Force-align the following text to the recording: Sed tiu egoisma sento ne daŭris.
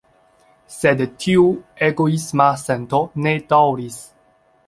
Sed 0.75 1.01
tiu 1.25 1.43
egoisma 1.89 2.49
sento 2.63 3.03
ne 3.27 3.35
daŭris. 3.53 4.01